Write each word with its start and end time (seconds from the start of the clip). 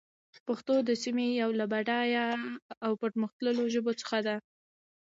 پښتو 0.47 0.73
د 0.83 0.89
سيمې 1.03 1.27
يوه 1.41 1.57
له 1.59 1.65
بډايه 1.71 2.25
او 2.85 2.91
پرمختللو 3.01 3.63
ژبو 3.73 3.91
څخه 4.01 4.17
ده. 4.27 4.35